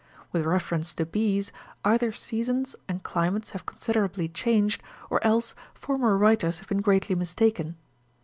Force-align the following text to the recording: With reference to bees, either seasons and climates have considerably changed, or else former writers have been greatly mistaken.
With 0.31 0.47
reference 0.47 0.95
to 0.95 1.05
bees, 1.05 1.51
either 1.85 2.11
seasons 2.11 2.75
and 2.89 3.03
climates 3.03 3.51
have 3.51 3.67
considerably 3.67 4.27
changed, 4.29 4.81
or 5.11 5.23
else 5.23 5.53
former 5.75 6.17
writers 6.17 6.57
have 6.57 6.67
been 6.67 6.81
greatly 6.81 7.13
mistaken. 7.13 7.77